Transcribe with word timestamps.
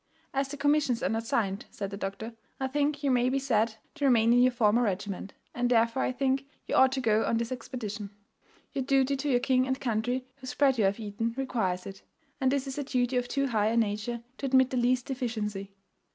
"'As 0.33 0.47
the 0.47 0.57
commissions 0.57 1.03
are 1.03 1.09
not 1.09 1.27
signed,' 1.27 1.67
said 1.69 1.91
the 1.91 1.95
doctor, 1.95 2.33
'I 2.59 2.67
think 2.69 3.03
you 3.03 3.11
may 3.11 3.29
be 3.29 3.37
said 3.37 3.75
to 3.93 4.05
remain 4.05 4.33
in 4.33 4.41
your 4.41 4.51
former 4.51 4.81
regiment; 4.81 5.31
and 5.53 5.69
therefore 5.69 6.01
I 6.01 6.11
think 6.11 6.47
you 6.65 6.73
ought 6.73 6.91
to 6.93 6.99
go 6.99 7.23
on 7.23 7.37
this 7.37 7.51
expedition; 7.51 8.09
your 8.73 8.83
duty 8.83 9.15
to 9.15 9.29
your 9.29 9.39
king 9.39 9.67
and 9.67 9.79
country, 9.79 10.25
whose 10.37 10.55
bread 10.55 10.79
you 10.79 10.85
have 10.85 10.99
eaten, 10.99 11.35
requires 11.37 11.85
it; 11.85 12.01
and 12.39 12.51
this 12.51 12.65
is 12.65 12.79
a 12.79 12.83
duty 12.83 13.15
of 13.15 13.27
too 13.27 13.45
high 13.45 13.67
a 13.67 13.77
nature 13.77 14.23
to 14.39 14.47
admit 14.47 14.71
the 14.71 14.77
least 14.77 15.05
deficiency. 15.05 15.71